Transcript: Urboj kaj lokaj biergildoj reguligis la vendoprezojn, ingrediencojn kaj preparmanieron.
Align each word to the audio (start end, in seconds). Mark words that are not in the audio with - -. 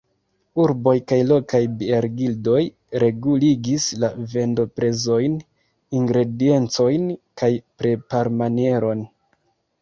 Urboj 0.61 0.93
kaj 1.09 1.17
lokaj 1.31 1.59
biergildoj 1.81 2.61
reguligis 3.03 3.85
la 4.05 4.09
vendoprezojn, 4.31 5.37
ingrediencojn 6.01 7.07
kaj 7.43 7.51
preparmanieron. 7.83 9.07